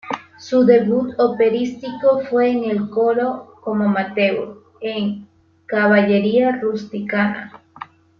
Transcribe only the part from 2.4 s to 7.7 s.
en el coro, como amateur, en "Cavalleria rusticana".